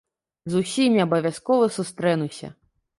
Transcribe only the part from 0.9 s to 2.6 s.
абавязкова сустрэнуся.